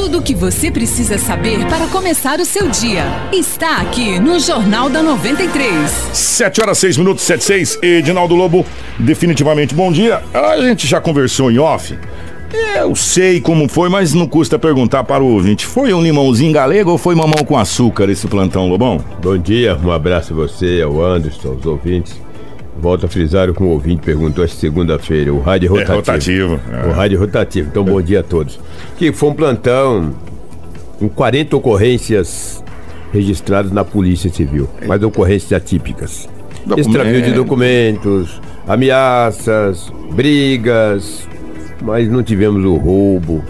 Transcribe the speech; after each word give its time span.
Tudo 0.00 0.20
o 0.20 0.22
que 0.22 0.34
você 0.34 0.70
precisa 0.70 1.18
saber 1.18 1.58
para 1.66 1.86
começar 1.88 2.40
o 2.40 2.44
seu 2.46 2.70
dia 2.70 3.04
está 3.30 3.82
aqui 3.82 4.18
no 4.18 4.40
Jornal 4.40 4.88
da 4.88 5.02
93. 5.02 5.90
7 6.14 6.62
horas 6.62 6.78
6 6.78 6.96
minutos, 6.96 7.22
7 7.22 7.44
6. 7.44 7.78
Edinaldo 7.82 8.34
Lobo, 8.34 8.64
definitivamente 8.98 9.74
bom 9.74 9.92
dia. 9.92 10.22
A 10.32 10.56
gente 10.62 10.86
já 10.86 11.02
conversou 11.02 11.50
em 11.50 11.58
off. 11.58 11.98
Eu 12.74 12.96
sei 12.96 13.42
como 13.42 13.68
foi, 13.68 13.90
mas 13.90 14.14
não 14.14 14.26
custa 14.26 14.58
perguntar 14.58 15.04
para 15.04 15.22
o 15.22 15.34
ouvinte. 15.34 15.66
Foi 15.66 15.92
um 15.92 16.02
limãozinho 16.02 16.50
galego 16.50 16.92
ou 16.92 16.98
foi 16.98 17.14
mamão 17.14 17.44
com 17.44 17.58
açúcar 17.58 18.08
esse 18.08 18.26
plantão, 18.26 18.70
Lobão? 18.70 19.04
Bom 19.22 19.36
dia, 19.36 19.76
um 19.84 19.92
abraço 19.92 20.32
a 20.32 20.36
você, 20.36 20.80
ao 20.82 21.04
Anderson, 21.04 21.48
aos 21.48 21.66
ouvintes. 21.66 22.18
Volto 22.78 23.06
a 23.06 23.08
frisar 23.08 23.50
o 23.50 23.54
que 23.54 23.62
o 23.62 23.66
ouvinte 23.66 24.02
perguntou 24.02 24.44
esta 24.44 24.58
segunda-feira, 24.58 25.32
o 25.32 25.40
rádio 25.40 25.70
rotativo. 25.70 25.92
É 25.92 25.96
rotativo. 25.96 26.60
É. 26.72 26.88
O 26.88 26.92
rádio 26.92 27.18
rotativo. 27.18 27.68
Então, 27.70 27.84
bom 27.84 28.00
dia 28.00 28.20
a 28.20 28.22
todos. 28.22 28.58
Que 28.96 29.12
foi 29.12 29.30
um 29.30 29.34
plantão 29.34 30.14
com 30.98 31.08
40 31.08 31.56
ocorrências 31.56 32.62
registradas 33.12 33.72
na 33.72 33.84
Polícia 33.84 34.30
Civil, 34.30 34.68
mas 34.86 35.02
ocorrências 35.02 35.52
atípicas. 35.52 36.28
Documento. 36.64 36.88
Extravio 36.88 37.22
de 37.22 37.32
documentos, 37.32 38.40
ameaças, 38.66 39.92
brigas, 40.12 41.26
mas 41.82 42.08
não 42.08 42.22
tivemos 42.22 42.64
o 42.64 42.76
roubo, 42.76 43.42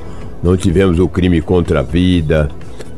não 0.43 0.57
tivemos 0.57 0.99
o 0.99 1.09
crime 1.09 1.43
contra 1.43 1.81
a 1.81 1.83
vida, 1.83 2.49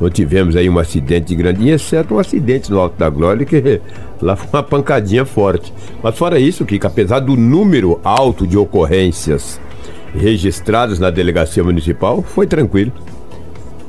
não 0.02 0.10
tivemos 0.10 0.56
aí 0.56 0.68
um 0.68 0.78
acidente 0.78 1.34
grande, 1.34 1.68
exceto 1.68 2.14
um 2.14 2.18
acidente 2.18 2.70
no 2.70 2.80
Alto 2.80 2.98
da 2.98 3.08
Glória, 3.08 3.46
que 3.46 3.80
lá 4.20 4.34
foi 4.34 4.48
uma 4.52 4.62
pancadinha 4.62 5.24
forte. 5.24 5.72
Mas 6.02 6.18
fora 6.18 6.40
isso, 6.40 6.66
que 6.66 6.78
apesar 6.82 7.20
do 7.20 7.36
número 7.36 8.00
alto 8.02 8.46
de 8.46 8.58
ocorrências 8.58 9.60
registradas 10.14 10.98
na 10.98 11.08
delegacia 11.08 11.62
municipal, 11.62 12.20
foi 12.20 12.46
tranquilo. 12.46 12.92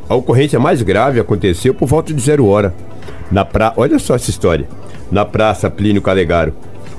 A 0.08 0.16
ocorrência 0.16 0.60
mais 0.60 0.82
grave 0.82 1.20
aconteceu 1.20 1.74
por 1.74 1.88
volta 1.88 2.14
de 2.14 2.22
zero 2.22 2.46
hora. 2.46 2.74
Na 3.32 3.44
pra... 3.44 3.74
Olha 3.76 3.98
só 3.98 4.16
essa 4.16 4.30
história. 4.30 4.68
Na 5.12 5.26
Praça 5.26 5.70
Plínio 5.70 6.02
Calegaro. 6.02 6.54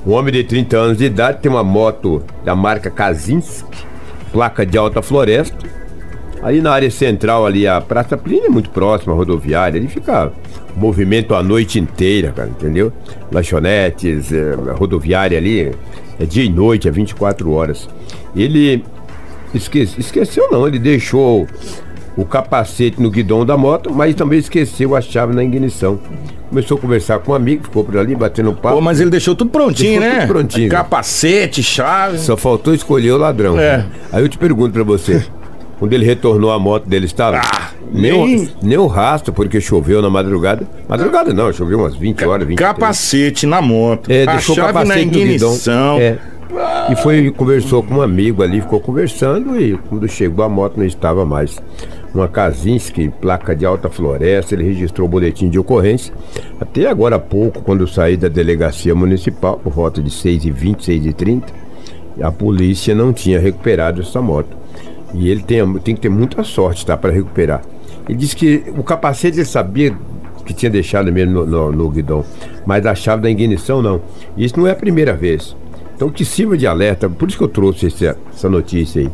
Um 0.05 0.11
homem 0.11 0.33
de 0.33 0.43
30 0.43 0.77
anos 0.77 0.97
de 0.97 1.05
idade 1.05 1.39
tem 1.41 1.49
uma 1.49 1.63
moto 1.63 2.21
da 2.43 2.55
marca 2.55 2.91
Kazinski 2.91 3.85
placa 4.35 4.65
de 4.65 4.77
alta 4.77 5.01
floresta. 5.01 5.55
Aí 6.45 6.61
na 6.61 6.71
área 6.71 6.91
central 6.91 7.43
ali, 7.43 7.65
a 7.65 7.81
Praça 7.81 8.15
Plínio 8.15 8.45
é 8.45 8.49
muito 8.49 8.69
próxima 8.69 9.11
à 9.11 9.15
rodoviária, 9.15 9.79
ali 9.79 9.87
fica 9.87 10.31
movimento 10.75 11.33
a 11.33 11.41
noite 11.41 11.79
inteira, 11.79 12.31
cara, 12.31 12.49
entendeu? 12.49 12.93
Lanchonetes, 13.31 14.31
é, 14.31 14.53
rodoviária 14.77 15.39
ali, 15.39 15.71
é 16.19 16.23
dia 16.23 16.43
e 16.43 16.49
noite, 16.49 16.87
é 16.87 16.91
24 16.91 17.51
horas. 17.51 17.89
Ele 18.35 18.83
esque 19.55 19.79
esqueceu 19.97 20.47
não, 20.51 20.67
ele 20.67 20.77
deixou 20.77 21.47
o 22.15 22.23
capacete 22.23 23.01
no 23.01 23.09
guidão 23.09 23.43
da 23.43 23.57
moto, 23.57 23.91
mas 23.91 24.13
também 24.13 24.37
esqueceu 24.37 24.95
a 24.95 25.01
chave 25.01 25.33
na 25.33 25.43
ignição. 25.43 25.99
Começou 26.47 26.77
a 26.77 26.79
conversar 26.79 27.17
com 27.21 27.31
um 27.31 27.35
amigo, 27.35 27.63
ficou 27.63 27.83
por 27.83 27.97
ali 27.97 28.13
batendo 28.13 28.53
papo. 28.53 28.75
Pô, 28.75 28.81
mas 28.81 28.99
ele 28.99 29.09
deixou 29.09 29.35
tudo 29.35 29.49
prontinho, 29.49 29.99
deixou 29.99 30.15
né? 30.15 30.19
Tudo 30.19 30.27
prontinho. 30.27 30.69
Capacete, 30.69 31.63
chave. 31.63 32.19
Só 32.19 32.37
faltou 32.37 32.75
escolher 32.75 33.13
o 33.13 33.17
ladrão. 33.17 33.59
É. 33.59 33.83
Aí 34.13 34.23
eu 34.23 34.29
te 34.29 34.37
pergunto 34.37 34.71
pra 34.71 34.83
você. 34.83 35.25
Quando 35.79 35.93
ele 35.93 36.05
retornou, 36.05 36.51
a 36.51 36.59
moto 36.59 36.87
dele 36.87 37.05
estava. 37.05 37.37
Ah, 37.37 37.71
nem, 37.91 38.49
nem 38.61 38.77
o 38.77 38.87
rastro, 38.87 39.33
porque 39.33 39.59
choveu 39.59 40.01
na 40.01 40.09
madrugada. 40.09 40.67
Madrugada 40.87 41.33
não, 41.33 41.51
choveu 41.51 41.79
umas 41.79 41.95
20 41.95 42.25
horas, 42.25 42.47
20 42.47 42.57
Capacete 42.57 43.45
na 43.45 43.61
moto. 43.61 44.09
É, 44.09 44.25
deixou 44.25 44.53
a 44.53 44.55
chave 44.55 44.73
capacete 44.73 44.95
na 44.95 45.01
ignição. 45.01 45.97
É. 45.99 46.17
E 46.89 46.95
foi 46.95 47.31
conversou 47.31 47.83
com 47.83 47.95
um 47.95 48.01
amigo 48.01 48.41
ali, 48.41 48.61
ficou 48.61 48.79
conversando 48.79 49.59
e 49.59 49.77
quando 49.89 50.07
chegou 50.07 50.45
a 50.45 50.49
moto 50.49 50.77
não 50.77 50.85
estava 50.85 51.25
mais 51.25 51.59
uma 52.13 52.29
Kazinski, 52.29 53.09
placa 53.09 53.53
de 53.53 53.65
alta 53.65 53.89
floresta, 53.89 54.55
ele 54.55 54.63
registrou 54.63 55.05
o 55.05 55.09
boletim 55.11 55.49
de 55.49 55.59
ocorrência. 55.59 56.13
Até 56.59 56.87
agora 56.87 57.17
há 57.17 57.19
pouco, 57.19 57.61
quando 57.61 57.81
eu 57.81 57.87
saí 57.87 58.15
da 58.15 58.29
delegacia 58.29 58.95
municipal, 58.95 59.59
por 59.61 59.73
volta 59.73 60.01
de 60.01 60.09
6h20, 60.09 60.77
6h30, 60.77 61.43
a 62.21 62.31
polícia 62.31 62.95
não 62.95 63.11
tinha 63.11 63.37
recuperado 63.37 64.01
essa 64.01 64.21
moto. 64.21 64.55
E 65.13 65.29
ele 65.29 65.43
tem, 65.43 65.73
tem 65.79 65.95
que 65.95 66.01
ter 66.01 66.09
muita 66.09 66.43
sorte, 66.43 66.85
tá, 66.85 66.97
para 66.97 67.11
recuperar. 67.11 67.61
Ele 68.07 68.17
disse 68.17 68.35
que 68.35 68.63
o 68.77 68.83
capacete 68.83 69.37
ele 69.37 69.45
sabia 69.45 69.95
que 70.45 70.53
tinha 70.53 70.69
deixado 70.69 71.11
mesmo 71.11 71.33
no, 71.33 71.45
no, 71.45 71.71
no 71.71 71.89
guidão, 71.89 72.23
mas 72.65 72.85
a 72.85 72.93
chave 72.93 73.23
da 73.23 73.29
ignição 73.29 73.81
não. 73.81 74.01
Isso 74.37 74.59
não 74.59 74.67
é 74.67 74.71
a 74.71 74.75
primeira 74.75 75.13
vez. 75.13 75.55
Então 75.95 76.09
que 76.09 76.25
sirva 76.25 76.57
de 76.57 76.67
alerta, 76.67 77.09
por 77.09 77.27
isso 77.29 77.37
que 77.37 77.43
eu 77.43 77.47
trouxe 77.47 77.87
essa, 77.87 78.17
essa 78.33 78.49
notícia 78.49 79.01
aí. 79.01 79.09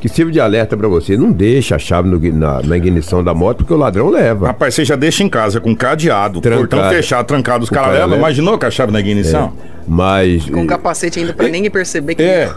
Que 0.00 0.08
sirva 0.08 0.30
de 0.30 0.40
alerta 0.40 0.76
para 0.76 0.88
você, 0.88 1.16
não 1.16 1.30
deixa 1.30 1.76
a 1.76 1.78
chave 1.78 2.08
no, 2.08 2.18
na, 2.32 2.62
na, 2.62 2.76
ignição 2.76 3.22
da 3.22 3.34
moto, 3.34 3.58
porque 3.58 3.74
o 3.74 3.76
ladrão 3.76 4.08
leva. 4.08 4.46
Rapaz, 4.46 4.74
você 4.74 4.84
já 4.84 4.96
deixa 4.96 5.22
em 5.22 5.28
casa 5.28 5.60
com 5.60 5.74
cadeado, 5.74 6.40
trancado. 6.40 6.68
portão 6.68 6.90
fechado, 6.90 7.26
trancado, 7.26 7.64
os 7.64 7.70
caras 7.70 7.94
levam. 7.94 8.16
Imaginou 8.16 8.58
com 8.58 8.64
a 8.64 8.70
chave 8.70 8.92
na 8.92 9.00
ignição? 9.00 9.52
É. 9.66 9.70
Mas. 9.86 10.48
Com 10.48 10.66
capacete 10.66 11.18
ainda 11.18 11.32
pra 11.32 11.48
ninguém 11.48 11.70
perceber 11.70 12.14
que. 12.14 12.22
É. 12.22 12.48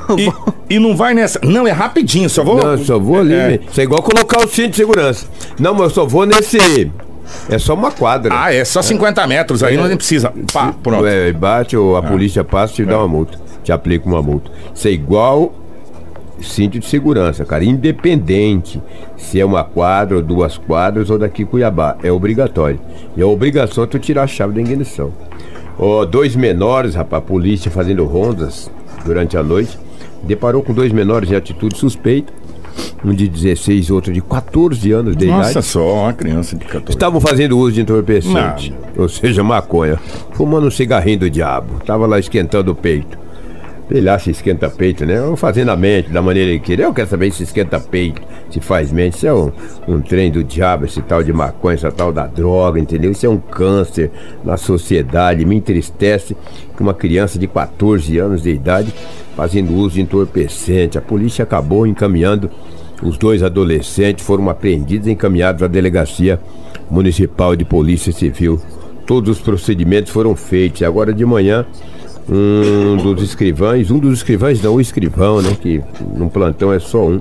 E, 0.69 0.75
e, 0.75 0.79
não 0.79 0.95
vai 0.95 1.13
nessa. 1.13 1.39
Não, 1.43 1.67
é 1.67 1.71
rapidinho, 1.71 2.29
só 2.29 2.43
vou. 2.43 2.63
Não, 2.63 2.77
só 2.77 2.99
vou 2.99 3.19
ali. 3.19 3.33
É. 3.33 3.59
Isso 3.69 3.81
é 3.81 3.83
igual 3.83 4.01
colocar 4.03 4.37
o 4.37 4.47
cinto 4.47 4.71
de 4.71 4.75
segurança. 4.77 5.25
Não, 5.59 5.73
mas 5.73 5.83
eu 5.83 5.89
só 5.89 6.05
vou 6.05 6.25
nesse. 6.25 6.91
É 7.49 7.57
só 7.57 7.73
uma 7.73 7.91
quadra. 7.91 8.33
Ah, 8.33 8.53
é 8.53 8.65
só 8.65 8.81
50 8.81 9.25
metros, 9.27 9.63
aí 9.63 9.75
é. 9.75 9.77
não 9.77 9.97
precisa. 9.97 10.31
Pá, 10.51 10.73
pronto. 10.83 11.05
É, 11.05 11.31
bate 11.31 11.75
ou 11.75 11.95
a 11.95 11.99
ah. 11.99 12.03
polícia 12.03 12.43
passa 12.43 12.73
e 12.73 12.75
te 12.77 12.85
dá 12.85 12.97
uma 12.97 13.07
multa 13.07 13.43
te 13.63 13.71
aplica 13.71 14.07
uma 14.07 14.21
multa. 14.21 14.51
Isso 14.75 14.87
é 14.87 14.91
igual 14.91 15.55
cinto 16.41 16.77
de 16.77 16.85
segurança, 16.85 17.45
cara, 17.45 17.63
independente 17.63 18.81
se 19.15 19.39
é 19.39 19.45
uma 19.45 19.63
quadra 19.63 20.17
ou 20.17 20.21
duas 20.21 20.57
quadras 20.57 21.09
ou 21.09 21.17
daqui 21.17 21.45
Cuiabá, 21.45 21.95
é 22.03 22.11
obrigatório. 22.11 22.79
E 23.15 23.21
a 23.21 23.27
obrigação 23.27 23.85
é 23.85 23.87
tu 23.87 23.97
tirar 23.97 24.23
a 24.23 24.27
chave 24.27 24.53
da 24.53 24.59
ignição. 24.59 25.13
Oh, 25.77 26.05
dois 26.05 26.35
menores, 26.35 26.95
rapaz, 26.95 27.23
polícia 27.23 27.71
fazendo 27.71 28.03
rondas 28.03 28.69
durante 29.05 29.37
a 29.37 29.43
noite, 29.43 29.79
deparou 30.23 30.61
com 30.61 30.73
dois 30.73 30.91
menores 30.91 31.31
em 31.31 31.35
atitude 31.35 31.77
suspeita, 31.77 32.33
um 33.03 33.13
de 33.13 33.27
16 33.27 33.85
e 33.85 33.93
outro 33.93 34.13
de 34.13 34.21
14 34.21 34.91
anos 34.91 35.17
de 35.17 35.25
Nossa, 35.25 35.39
idade. 35.39 35.55
Nossa, 35.55 35.61
só 35.61 36.03
uma 36.03 36.13
criança 36.13 36.55
de 36.55 36.65
14. 36.65 36.89
Estavam 36.89 37.19
fazendo 37.19 37.57
uso 37.57 37.73
de 37.73 37.81
entorpecente, 37.81 38.73
ou 38.95 39.09
seja, 39.09 39.43
maconha, 39.43 39.99
fumando 40.31 40.67
um 40.67 40.71
cigarrinho 40.71 41.19
do 41.19 41.29
diabo, 41.29 41.79
tava 41.85 42.05
lá 42.05 42.17
esquentando 42.19 42.71
o 42.71 42.75
peito. 42.75 43.23
Sei 43.89 44.01
lá 44.01 44.17
se 44.17 44.31
esquenta 44.31 44.69
peito, 44.69 45.05
né? 45.05 45.21
Ou 45.21 45.35
fazendo 45.35 45.69
a 45.69 45.75
mente 45.75 46.09
da 46.09 46.21
maneira 46.21 46.51
que 46.53 46.59
querer. 46.59 46.85
Eu 46.85 46.93
quero 46.93 47.07
saber 47.07 47.31
se 47.31 47.43
esquenta 47.43 47.79
peito, 47.79 48.21
se 48.49 48.59
faz 48.59 48.91
mente. 48.91 49.17
Isso 49.17 49.27
é 49.27 49.33
um, 49.33 49.51
um 49.87 50.01
trem 50.01 50.31
do 50.31 50.43
diabo, 50.43 50.85
esse 50.85 51.01
tal 51.01 51.21
de 51.21 51.33
maconha, 51.33 51.75
essa 51.75 51.91
tal 51.91 52.11
da 52.11 52.25
droga, 52.25 52.79
entendeu? 52.79 53.11
Isso 53.11 53.25
é 53.25 53.29
um 53.29 53.37
câncer 53.37 54.09
na 54.43 54.57
sociedade. 54.57 55.45
Me 55.45 55.57
entristece 55.57 56.35
que 56.75 56.81
uma 56.81 56.93
criança 56.93 57.37
de 57.37 57.45
14 57.45 58.17
anos 58.17 58.41
de 58.41 58.51
idade 58.51 58.91
fazendo 59.35 59.75
uso 59.75 59.95
de 59.95 60.01
entorpecente. 60.01 60.97
A 60.97 61.01
polícia 61.01 61.43
acabou 61.43 61.85
encaminhando 61.85 62.49
os 63.03 63.17
dois 63.17 63.43
adolescentes, 63.43 64.25
foram 64.25 64.49
apreendidos 64.49 65.07
e 65.07 65.11
encaminhados 65.11 65.61
à 65.63 65.67
delegacia 65.67 66.39
municipal 66.89 67.55
de 67.55 67.65
polícia 67.65 68.11
civil. 68.11 68.59
Todos 69.05 69.37
os 69.37 69.43
procedimentos 69.43 70.11
foram 70.11 70.35
feitos. 70.35 70.81
Agora 70.83 71.13
de 71.13 71.25
manhã 71.25 71.65
um 72.29 72.97
dos 72.97 73.21
escrivães, 73.21 73.91
um 73.91 73.99
dos 73.99 74.13
escrivães 74.13 74.61
não, 74.61 74.75
o 74.75 74.81
escrivão, 74.81 75.41
né, 75.41 75.55
que 75.59 75.81
num 76.15 76.29
plantão 76.29 76.71
é 76.71 76.79
só 76.79 77.05
um, 77.05 77.19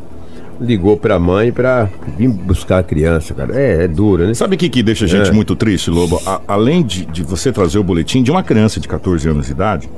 ligou 0.61 0.97
pra 0.97 1.19
mãe 1.19 1.51
pra 1.51 1.89
vir 2.17 2.29
buscar 2.29 2.79
a 2.79 2.83
criança, 2.83 3.35
cara. 3.35 3.59
É, 3.59 3.85
é 3.85 3.89
duro, 3.89 4.27
né? 4.27 4.35
Sabe 4.35 4.55
o 4.55 4.59
que, 4.59 4.69
que 4.69 4.83
deixa 4.83 5.07
a 5.07 5.09
gente 5.09 5.31
é. 5.31 5.33
muito 5.33 5.57
triste, 5.57 5.91
Lobo? 5.91 6.21
A, 6.25 6.41
além 6.47 6.83
de, 6.83 7.05
de 7.07 7.23
você 7.23 7.51
trazer 7.51 7.79
o 7.79 7.83
boletim 7.83 8.23
de 8.23 8.31
uma 8.31 8.43
criança 8.43 8.79
de 8.79 8.87
14 8.87 9.29
anos 9.29 9.47
de 9.47 9.53
idade, 9.53 9.91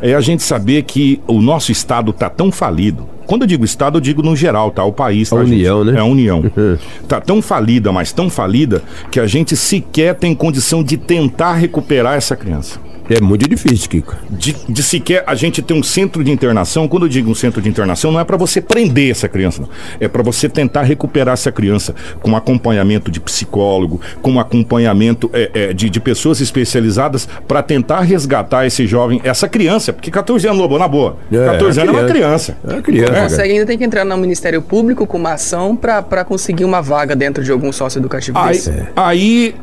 é 0.00 0.14
a 0.14 0.20
gente 0.20 0.42
saber 0.42 0.82
que 0.82 1.20
o 1.26 1.40
nosso 1.40 1.70
estado 1.70 2.12
tá 2.12 2.28
tão 2.28 2.50
falido. 2.50 3.06
Quando 3.30 3.42
eu 3.42 3.46
digo 3.46 3.64
estado, 3.64 3.96
eu 3.98 4.00
digo 4.00 4.24
no 4.24 4.34
geral, 4.34 4.72
tá? 4.72 4.82
O 4.82 4.92
país, 4.92 5.30
tá, 5.30 5.36
A 5.36 5.38
União, 5.38 5.84
gente? 5.84 5.92
né? 5.92 6.00
É 6.00 6.02
a 6.02 6.04
União. 6.04 6.42
tá 7.06 7.20
tão 7.20 7.40
falida, 7.40 7.92
mas 7.92 8.12
tão 8.12 8.28
falida, 8.28 8.82
que 9.08 9.20
a 9.20 9.26
gente 9.28 9.56
sequer 9.56 10.16
tem 10.16 10.34
condição 10.34 10.82
de 10.82 10.96
tentar 10.96 11.54
recuperar 11.54 12.16
essa 12.16 12.34
criança. 12.34 12.80
É 13.10 13.20
muito 13.20 13.48
difícil, 13.48 13.90
Kiko. 13.90 14.14
De, 14.30 14.54
de, 14.68 14.82
sequer 14.84 15.24
a 15.26 15.34
gente 15.34 15.60
ter 15.60 15.74
um 15.74 15.82
centro 15.82 16.22
de 16.22 16.30
internação. 16.30 16.86
Quando 16.86 17.06
eu 17.06 17.08
digo 17.08 17.28
um 17.28 17.34
centro 17.34 17.60
de 17.60 17.68
internação, 17.68 18.12
não 18.12 18.20
é 18.20 18.24
para 18.24 18.36
você 18.36 18.60
prender 18.60 19.10
essa 19.10 19.28
criança, 19.28 19.62
não. 19.62 19.68
é 19.98 20.06
para 20.06 20.22
você 20.22 20.48
tentar 20.48 20.82
recuperar 20.82 21.32
essa 21.32 21.50
criança 21.50 21.92
com 22.22 22.36
acompanhamento 22.36 23.10
de 23.10 23.18
psicólogo, 23.18 24.00
com 24.22 24.38
acompanhamento 24.38 25.28
é, 25.32 25.50
é, 25.52 25.72
de, 25.72 25.90
de, 25.90 25.98
pessoas 26.00 26.40
especializadas 26.40 27.28
para 27.48 27.64
tentar 27.64 28.02
resgatar 28.02 28.64
esse 28.64 28.86
jovem, 28.86 29.20
essa 29.24 29.48
criança, 29.48 29.92
porque 29.92 30.08
14 30.08 30.46
anos, 30.46 30.60
Lobo, 30.60 30.78
na 30.78 30.86
boa. 30.86 31.16
É, 31.32 31.46
14 31.46 31.80
é 31.80 31.82
anos 31.82 31.94
é 31.96 31.98
uma 31.98 32.08
criança. 32.08 32.56
É 32.62 32.72
uma 32.74 32.82
criança. 32.82 33.12
Não 33.12 33.22
consegue 33.22 33.52
ainda 33.52 33.66
tem 33.66 33.76
que 33.76 33.84
entrar 33.84 34.04
no 34.04 34.16
Ministério 34.16 34.62
Público 34.62 35.04
com 35.04 35.18
uma 35.18 35.32
ação 35.32 35.74
para 35.74 36.24
conseguir 36.24 36.64
uma 36.64 36.80
vaga 36.80 37.16
dentro 37.16 37.42
de 37.42 37.50
algum 37.50 37.72
sócio 37.72 37.98
educativo 37.98 38.38
aí, 38.38 38.60
aí 38.94 39.54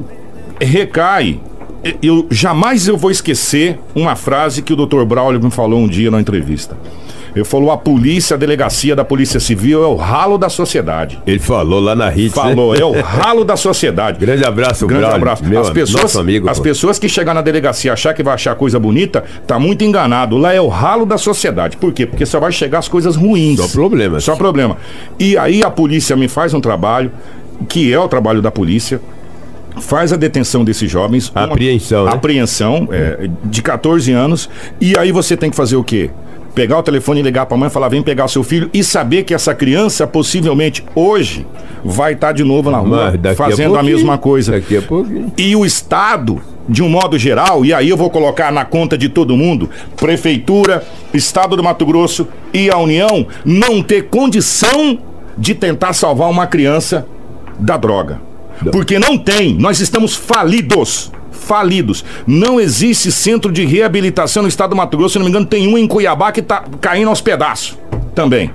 recai 0.60 1.40
eu 2.02 2.28
jamais 2.30 2.88
eu 2.88 2.98
vou 2.98 3.12
esquecer 3.12 3.80
uma 3.96 4.16
frase 4.16 4.62
que 4.62 4.74
o 4.74 4.76
Dr. 4.76 5.04
Braulio 5.04 5.42
me 5.42 5.52
falou 5.52 5.80
um 5.80 5.88
dia 5.88 6.10
na 6.12 6.20
entrevista. 6.20 6.78
Ele 7.36 7.46
falou: 7.46 7.72
a 7.72 7.78
polícia, 7.78 8.36
a 8.36 8.38
delegacia 8.38 8.96
da 8.96 9.06
Polícia 9.06 9.40
Civil 9.40 9.84
é 9.84 9.88
o 9.88 9.96
ralo 9.96 10.38
da 10.38 10.50
sociedade. 10.50 11.20
Ele 11.26 11.40
falou 11.40 11.80
lá 11.80 11.96
na 11.96 12.10
RIT. 12.10 12.34
Falou, 12.34 12.76
é 12.76 12.84
o 12.84 13.00
ralo 13.00 13.46
da 13.46 13.56
sociedade. 13.56 14.20
Grande 14.20 14.44
abraço, 14.44 14.88
Grande 14.88 15.02
Braulio, 15.02 15.22
abraço. 15.22 15.46
meu 15.46 15.62
as 15.62 15.70
pessoas, 15.70 16.02
nosso 16.04 16.20
amigo, 16.20 16.50
as 16.50 16.60
pessoas 16.60 16.98
que 16.98 17.08
chegar 17.08 17.34
na 17.34 17.42
delegacia 17.42 17.92
e 17.92 17.94
achar 17.94 18.14
que 18.14 18.24
vai 18.24 18.34
achar 18.34 18.56
coisa 18.56 18.80
bonita, 18.80 19.24
tá 19.46 19.60
muito 19.60 19.84
enganado. 19.84 20.38
Lá 20.38 20.54
é 20.54 20.62
o 20.62 20.68
ralo 20.68 21.06
da 21.06 21.18
sociedade. 21.18 21.78
Por 21.78 21.94
quê? 21.94 22.06
Porque 22.06 22.26
só 22.26 22.40
vai 22.40 22.52
chegar 22.52 22.80
as 22.80 22.88
coisas 22.88 23.16
ruins. 23.16 23.60
Só 23.60 23.68
problemas. 23.68 24.24
Só 24.24 24.36
problema. 24.36 24.78
E 25.20 25.38
aí 25.38 25.64
a 25.64 25.70
polícia 25.70 26.16
me 26.16 26.28
faz 26.28 26.54
um 26.54 26.62
trabalho, 26.62 27.12
que 27.70 27.94
é 27.94 28.00
o 28.00 28.08
trabalho 28.08 28.42
da 28.42 28.50
polícia, 28.50 29.00
faz 29.82 30.12
a 30.14 30.16
detenção 30.16 30.64
desses 30.64 30.90
jovens. 30.90 31.32
A 31.34 31.46
uma- 31.46 31.54
apreensão, 31.54 32.06
né? 32.06 32.12
Apreensão, 32.12 32.88
é, 32.92 33.30
de 33.44 33.62
14 33.62 34.12
anos. 34.12 34.50
E 34.80 34.98
aí 34.98 35.12
você 35.12 35.36
tem 35.38 35.50
que 35.50 35.56
fazer 35.56 35.76
o 35.76 35.84
quê? 35.84 36.10
Pegar 36.56 36.80
o 36.80 36.84
telefone 36.84 37.20
e 37.20 37.24
ligar 37.24 37.46
pra 37.46 37.56
mãe 37.56 37.68
e 37.68 37.72
falar: 37.72 37.88
vem 37.88 38.02
pegar 38.02 38.28
seu 38.28 38.44
filho 38.44 38.68
e 38.74 38.84
saber 38.84 39.24
que 39.24 39.34
essa 39.34 39.54
criança, 39.54 40.08
possivelmente, 40.08 40.84
hoje, 40.96 41.46
vai 41.86 42.14
estar 42.14 42.32
de 42.32 42.44
novo 42.44 42.72
na 42.72 42.80
rua 42.80 43.14
Mas 43.22 43.38
fazendo 43.38 43.76
a, 43.76 43.80
pouquinho, 43.80 43.96
mesma 43.96 44.18
coisa. 44.18 44.52
Daqui 44.54 44.78
a 44.78 44.82
pouquinho. 44.82 45.32
E 45.38 45.56
o 45.56 45.64
Estado, 45.64 46.42
de 46.68 46.82
um 46.82 46.90
modo 46.90 47.16
geral, 47.18 47.64
e 47.64 47.72
aí 47.74 47.88
eu 47.90 47.96
vou 47.96 48.10
colocar 48.10 48.52
na 48.52 48.66
conta 48.66 48.98
de 48.98 49.08
todo 49.08 49.38
mundo, 49.38 49.70
Prefeitura, 49.96 50.84
Estado 51.14 51.56
do 51.56 51.64
Mato 51.64 51.86
Grosso 51.86 52.28
e 52.52 52.72
a 52.72 52.78
União, 52.78 53.28
não 53.46 53.84
ter 53.84 54.06
condição 54.10 54.98
de 55.38 55.54
tentar 55.54 55.94
salvar 55.94 56.28
uma 56.28 56.48
criança 56.48 57.06
da 57.60 57.78
droga. 57.78 58.20
Porque 58.72 59.00
não 59.00 59.18
tem, 59.18 59.56
nós 59.56 59.80
estamos 59.80 60.16
falidos. 60.16 61.12
Falidos. 61.32 62.04
Não 62.26 62.60
existe 62.60 63.12
centro 63.12 63.52
de 63.52 63.66
reabilitação 63.66 64.44
no 64.44 64.50
estado 64.50 64.72
do 64.72 64.76
Mato 64.76 64.98
Grosso, 64.98 65.14
se 65.14 65.20
não 65.20 65.26
me 65.26 65.30
engano, 65.30 65.46
tem 65.46 65.68
um 65.68 65.78
em 65.78 65.88
Cuiabá 65.88 66.32
que 66.32 66.42
tá 66.42 66.64
caindo 66.82 67.10
aos 67.10 67.22
pedaços 67.22 67.78
também. 68.14 68.52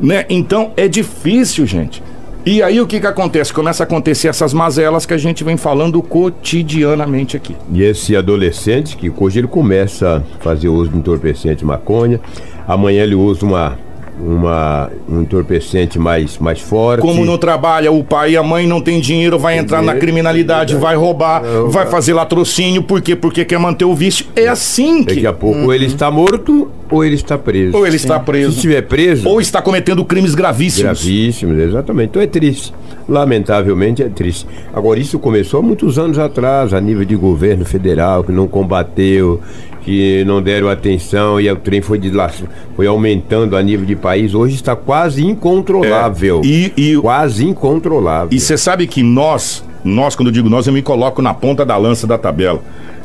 Né? 0.00 0.24
Então 0.28 0.72
é 0.76 0.88
difícil, 0.88 1.66
gente. 1.66 2.02
E 2.44 2.60
aí 2.60 2.80
o 2.80 2.86
que 2.88 2.98
que 2.98 3.06
acontece? 3.06 3.52
Começa 3.52 3.84
a 3.84 3.86
acontecer 3.86 4.26
essas 4.26 4.52
mazelas 4.52 5.06
que 5.06 5.14
a 5.14 5.18
gente 5.18 5.44
vem 5.44 5.56
falando 5.56 6.02
cotidianamente 6.02 7.36
aqui. 7.36 7.54
E 7.72 7.84
esse 7.84 8.16
adolescente, 8.16 8.96
que 8.96 9.12
hoje 9.16 9.38
ele 9.38 9.46
começa 9.46 10.16
a 10.16 10.42
fazer 10.42 10.68
uso 10.68 10.90
de 10.90 10.98
entorpecente 10.98 11.64
maconha, 11.64 12.20
amanhã 12.66 13.04
ele 13.04 13.14
usa 13.14 13.46
uma, 13.46 13.78
uma, 14.20 14.90
um 15.08 15.22
entorpecente 15.22 15.98
mais, 15.98 16.38
mais 16.38 16.60
forte. 16.60 17.00
Como 17.00 17.24
não 17.24 17.38
trabalha, 17.38 17.90
o 17.90 18.04
pai 18.04 18.32
e 18.32 18.36
a 18.36 18.42
mãe 18.42 18.66
não 18.66 18.80
tem 18.80 19.00
dinheiro, 19.00 19.38
vai 19.38 19.58
entrar 19.58 19.82
na 19.82 19.94
criminalidade, 19.94 20.74
vai 20.76 20.96
roubar, 20.96 21.42
vai 21.68 21.86
fazer 21.86 22.12
latrocínio, 22.14 22.82
por 22.82 23.00
quê? 23.00 23.16
Porque 23.16 23.44
quer 23.44 23.58
manter 23.58 23.84
o 23.84 23.94
vício. 23.94 24.26
É 24.36 24.48
assim 24.48 25.04
que. 25.04 25.14
Daqui 25.14 25.26
a 25.26 25.32
pouco 25.32 25.60
ou 25.60 25.74
ele 25.74 25.86
está 25.86 26.10
morto 26.10 26.70
ou 26.90 27.04
ele 27.04 27.14
está 27.14 27.38
preso. 27.38 27.76
Ou 27.76 27.86
ele 27.86 27.96
está 27.96 28.18
Se 28.18 28.24
preso, 28.24 28.50
estiver 28.50 28.82
preso, 28.82 29.28
ou 29.28 29.40
está 29.40 29.62
cometendo 29.62 30.04
crimes 30.04 30.34
gravíssimos. 30.34 31.02
gravíssimos, 31.02 31.58
exatamente. 31.58 32.10
Então 32.10 32.22
é 32.22 32.26
triste. 32.26 32.72
Lamentavelmente 33.08 34.02
é 34.02 34.08
triste. 34.08 34.46
Agora, 34.72 34.98
isso 35.00 35.18
começou 35.18 35.60
há 35.60 35.62
muitos 35.62 35.98
anos 35.98 36.18
atrás, 36.18 36.72
a 36.72 36.80
nível 36.80 37.04
de 37.04 37.16
governo 37.16 37.64
federal, 37.64 38.22
que 38.24 38.32
não 38.32 38.46
combateu, 38.48 39.40
que 39.84 40.24
não 40.24 40.40
deram 40.40 40.68
atenção 40.68 41.40
e 41.40 41.50
o 41.50 41.56
trem 41.56 41.80
foi, 41.80 41.98
de 41.98 42.10
lá, 42.10 42.30
foi 42.76 42.86
aumentando 42.86 43.56
a 43.56 43.62
nível 43.62 43.84
de 43.84 43.96
país. 43.96 44.34
Hoje 44.34 44.54
está 44.54 44.76
quase 44.76 45.24
incontrolável. 45.26 46.40
É, 46.44 46.46
e- 46.46 46.72
e- 46.76 46.96
Quase 47.00 47.46
incontrolável. 47.46 48.28
E 48.30 48.38
você 48.40 48.56
sabe 48.56 48.86
que 48.86 49.02
nós, 49.02 49.64
nós, 49.84 50.14
quando 50.14 50.28
eu 50.28 50.32
digo 50.32 50.48
nós, 50.48 50.66
eu 50.66 50.72
me 50.72 50.82
coloco 50.82 51.20
na 51.20 51.34
ponta 51.34 51.64
da 51.64 51.76
lança 51.76 52.06
da 52.06 52.16
tabela. 52.16 52.60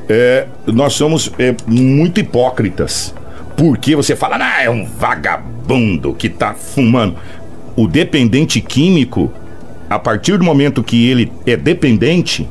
É, 0.07 0.45
nós 0.67 0.93
somos 0.93 1.31
é, 1.39 1.55
muito 1.65 2.19
hipócritas. 2.19 3.13
Porque 3.57 3.95
você 3.95 4.15
fala, 4.15 4.37
ah, 4.39 4.61
é 4.63 4.69
um 4.69 4.85
vagabundo 4.85 6.13
que 6.13 6.29
tá 6.29 6.53
fumando. 6.53 7.15
O 7.75 7.87
dependente 7.87 8.61
químico, 8.61 9.31
a 9.89 9.97
partir 9.99 10.37
do 10.37 10.43
momento 10.43 10.83
que 10.83 11.09
ele 11.09 11.31
é 11.45 11.55
dependente, 11.55 12.47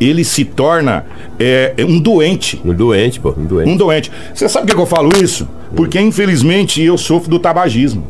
ele 0.00 0.24
se 0.24 0.44
torna 0.44 1.04
é, 1.38 1.74
um 1.88 1.98
doente. 2.00 2.60
Um 2.64 2.74
doente, 2.74 3.20
pô, 3.20 3.34
um 3.36 3.44
doente. 3.44 3.70
Um 3.70 3.76
doente. 3.76 4.12
Você 4.34 4.48
sabe 4.48 4.66
por 4.66 4.74
que 4.76 4.82
eu 4.82 4.86
falo 4.86 5.10
isso? 5.22 5.48
Porque 5.76 6.00
infelizmente 6.00 6.82
eu 6.82 6.98
sofro 6.98 7.30
do 7.30 7.38
tabagismo. 7.38 8.04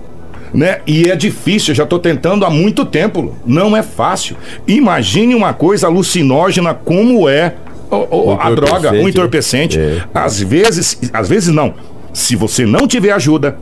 Né? 0.55 0.81
E 0.87 1.11
é 1.11 1.17
difícil, 1.17 1.73
eu 1.73 1.77
já 1.77 1.85
estou 1.85 1.99
tentando 1.99 2.45
há 2.45 2.51
muito 2.51 2.85
tempo. 2.85 3.35
Não 3.47 3.75
é 3.77 3.83
fácil. 3.83 4.37
Imagine 4.67 5.35
uma 5.35 5.55
coisa 5.55 5.87
alucinógena 5.87 6.75
como 6.75 7.27
é 7.29 7.55
o- 7.91 8.31
o- 8.33 8.39
a 8.41 8.51
droga, 8.55 8.91
o 8.91 8.93
né? 8.93 9.03
entorpecente. 9.03 9.79
É. 9.79 10.03
Às 10.15 10.41
vezes, 10.41 10.99
às 11.13 11.29
vezes 11.29 11.55
não. 11.55 11.75
Se 12.13 12.37
você 12.37 12.67
não 12.67 12.87
tiver 12.87 13.13
ajuda 13.13 13.57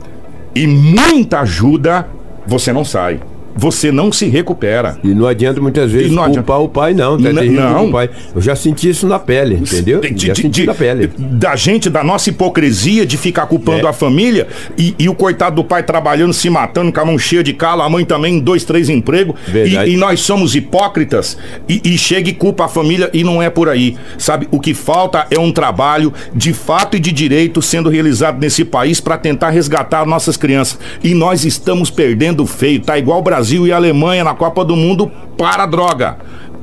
e 0.53 0.67
muita 0.67 1.39
ajuda, 1.41 2.07
você 2.45 2.73
não 2.73 2.83
sai. 2.83 3.19
Você 3.55 3.91
não 3.91 4.11
se 4.11 4.27
recupera. 4.27 4.97
E 5.03 5.09
não 5.13 5.27
adianta 5.27 5.59
muitas 5.61 5.91
vezes 5.91 6.11
não 6.11 6.31
culpar 6.31 6.59
o 6.61 6.69
pai, 6.69 6.93
não. 6.93 7.17
Tá 7.21 7.31
não. 7.31 7.73
com 7.83 7.87
o 7.87 7.91
pai. 7.91 8.09
Eu 8.35 8.41
já 8.41 8.55
senti 8.55 8.89
isso 8.89 9.07
na 9.07 9.19
pele, 9.19 9.55
entendeu? 9.55 9.99
De- 10.01 10.27
já 10.27 10.33
de- 10.33 10.41
senti 10.41 10.61
de- 10.61 10.65
na 10.67 10.73
pele. 10.73 11.09
Da 11.17 11.55
gente, 11.55 11.89
da 11.89 12.03
nossa 12.03 12.29
hipocrisia 12.29 13.05
de 13.05 13.17
ficar 13.17 13.45
culpando 13.45 13.85
É. 13.85 13.89
a 13.89 13.93
família 13.93 14.47
e, 14.77 14.95
e 14.97 15.09
o 15.09 15.13
coitado 15.15 15.57
do 15.57 15.63
pai 15.63 15.83
trabalhando, 15.83 16.33
se 16.33 16.49
matando, 16.49 16.91
com 16.91 16.99
a 16.99 17.05
mão 17.05 17.17
cheia 17.19 17.43
de 17.43 17.53
calo, 17.53 17.81
a 17.81 17.89
mãe 17.89 18.05
também, 18.05 18.39
dois, 18.39 18.63
três 18.63 18.89
empregos. 18.89 19.35
Verdade. 19.47 19.91
E, 19.91 19.93
e 19.93 19.97
nós 19.97 20.21
somos 20.21 20.55
hipócritas 20.55 21.37
e, 21.67 21.81
e 21.83 21.97
chega 21.97 22.29
e 22.29 22.33
culpa 22.33 22.65
a 22.65 22.67
família 22.67 23.09
e 23.13 23.23
não 23.23 23.41
é 23.41 23.49
por 23.49 23.67
aí. 23.69 23.97
Sabe, 24.17 24.47
o 24.51 24.59
que 24.59 24.73
falta 24.73 25.27
é 25.29 25.39
um 25.39 25.51
trabalho 25.51 26.13
de 26.33 26.53
fato 26.53 26.95
e 26.95 26.99
de 26.99 27.11
direito 27.11 27.61
sendo 27.61 27.89
realizado 27.89 28.39
nesse 28.39 28.63
país 28.63 28.99
para 29.01 29.17
tentar 29.17 29.49
resgatar 29.49 30.05
nossas 30.05 30.37
crianças. 30.37 30.79
E 31.03 31.13
nós 31.13 31.43
estamos 31.45 31.89
perdendo 31.89 32.45
feio. 32.45 32.79
Tá 32.79 32.97
igual 32.97 33.19
o 33.19 33.21
Brasil 33.21 33.40
e 33.49 33.71
a 33.71 33.75
Alemanha 33.75 34.23
na 34.23 34.33
Copa 34.33 34.63
do 34.65 34.75
Mundo 34.75 35.11
para 35.37 35.63
a 35.63 35.65
droga. 35.65 36.17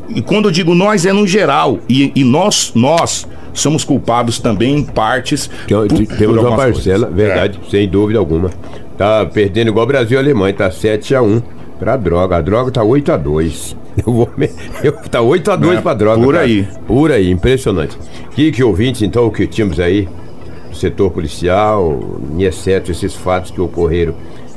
E 0.09 0.23
quando 0.23 0.47
eu 0.49 0.51
digo 0.53 0.75
nós, 0.75 1.05
é 1.05 1.13
no 1.13 1.27
geral. 1.27 1.79
E, 1.89 2.13
e 2.15 2.25
nós, 2.25 2.73
nós 2.75 3.27
somos 3.53 3.85
culpados 3.85 4.39
também 4.39 4.77
em 4.79 4.83
partes. 4.85 5.51
Tem- 5.67 5.77
por- 5.77 5.89
tem- 5.89 6.07
por 6.07 6.17
temos 6.17 6.39
uma 6.39 6.57
parcela, 6.57 7.07
coisas. 7.07 7.13
É. 7.21 7.29
verdade, 7.29 7.61
sem 7.71 7.89
dúvida 7.89 8.19
alguma. 8.19 8.51
Tá 8.97 9.27
perdendo 9.27 9.69
igual 9.69 9.87
Brasil 9.87 10.17
e 10.19 10.21
Alemanha, 10.21 10.55
tá 10.55 10.71
7 10.71 11.15
a 11.15 11.23
1 11.23 11.43
pra 11.79 11.97
droga. 11.97 12.37
A 12.37 12.41
droga 12.41 12.71
tá 12.71 12.83
8 12.83 13.13
a 13.13 13.17
2 13.17 13.77
Eu 14.07 14.13
vou 14.13 14.29
eu, 14.83 14.93
Tá 15.11 15.21
8 15.21 15.51
a 15.51 15.57
2 15.57 15.79
É, 15.79 15.81
pra 15.81 15.93
droga. 15.95 16.23
por 16.23 16.35
cara. 16.35 16.47
aí. 16.47 16.67
Por 16.87 17.11
aí, 17.13 17.31
impressionante. 17.31 17.97
Que, 18.35 18.51
que 18.53 18.63
ouvintes, 18.63 19.03
então, 19.03 19.27
o 19.27 19.31
que 19.31 19.47
tínhamos 19.47 19.79
aí 19.81 20.09
do 20.71 20.77
setor 20.77 21.11
policial, 21.11 21.99
e 22.37 22.45
exceto 22.45 22.91
esses 22.93 23.15
fatos 23.15 23.51
que 23.51 23.61
ocorreram, 23.61 24.15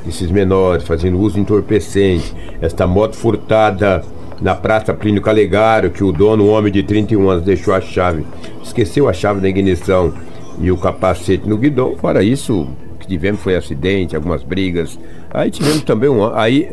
esses 0.07 0.29
menores 0.31 0.83
fazendo 0.83 1.19
uso 1.19 1.39
entorpecente, 1.39 2.35
esta 2.61 2.87
moto 2.87 3.15
furtada 3.15 4.03
na 4.41 4.55
Praça 4.55 4.93
Plínio 4.93 5.21
Calegaro, 5.21 5.91
que 5.91 6.03
o 6.03 6.11
dono, 6.11 6.45
um 6.45 6.49
homem 6.49 6.71
de 6.71 6.81
31 6.81 7.29
anos, 7.29 7.43
deixou 7.43 7.73
a 7.73 7.79
chave, 7.79 8.25
esqueceu 8.63 9.07
a 9.07 9.13
chave 9.13 9.39
da 9.39 9.47
ignição 9.47 10.13
e 10.59 10.71
o 10.71 10.77
capacete 10.77 11.47
no 11.47 11.57
guidão. 11.57 11.95
Fora 11.97 12.23
isso, 12.23 12.67
o 12.93 12.97
que 12.97 13.07
tivemos 13.07 13.41
foi 13.41 13.55
acidente, 13.55 14.15
algumas 14.15 14.43
brigas. 14.43 14.99
Aí 15.29 15.51
tivemos 15.51 15.83
também 15.83 16.09
um. 16.09 16.33
Aí, 16.33 16.71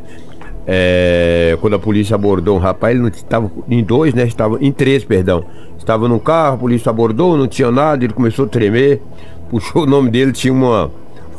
é, 0.66 1.56
quando 1.60 1.76
a 1.76 1.78
polícia 1.78 2.14
abordou 2.14 2.56
um 2.56 2.60
rapaz, 2.60 2.94
ele 2.94 3.02
não 3.02 3.08
estava 3.08 3.50
em 3.68 3.84
dois, 3.84 4.14
né? 4.14 4.24
Estava 4.24 4.58
em 4.60 4.72
três, 4.72 5.04
perdão. 5.04 5.44
Estava 5.76 6.08
no 6.08 6.18
carro, 6.18 6.54
a 6.54 6.58
polícia 6.58 6.90
abordou, 6.90 7.36
não 7.36 7.46
tinha 7.46 7.70
nada, 7.70 8.04
ele 8.04 8.12
começou 8.12 8.46
a 8.46 8.48
tremer, 8.48 9.00
puxou 9.50 9.82
o 9.82 9.86
nome 9.86 10.10
dele, 10.10 10.32
tinha 10.32 10.52
uma, 10.52 10.90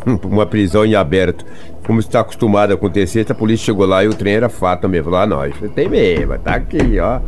uma 0.23 0.45
prisão 0.45 0.85
em 0.85 0.95
aberto. 0.95 1.45
Como 1.85 1.99
está 1.99 2.19
acostumado 2.19 2.71
a 2.71 2.75
acontecer, 2.75 3.25
a 3.29 3.35
polícia 3.35 3.65
chegou 3.65 3.85
lá 3.85 4.03
e 4.03 4.07
o 4.07 4.13
trem 4.13 4.35
era 4.35 4.49
fato 4.49 4.87
ah, 5.15 5.25
não, 5.25 5.45
isso 5.45 5.67
tem 5.69 5.89
mesmo, 5.89 6.37
tá 6.37 6.55
aqui, 6.55 6.99
ó. 6.99 7.19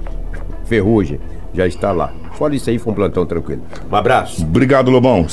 Ferrugem, 0.65 1.19
já 1.53 1.67
está 1.67 1.91
lá. 1.91 2.13
Fora 2.33 2.55
isso 2.55 2.69
aí, 2.69 2.77
foi 2.77 2.93
um 2.93 2.95
plantão 2.95 3.25
tranquilo. 3.25 3.61
Um 3.91 3.95
abraço. 3.95 4.43
Obrigado, 4.43 4.89
Lobão. 4.89 5.27